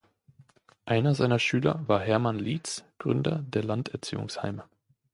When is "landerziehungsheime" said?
3.63-4.63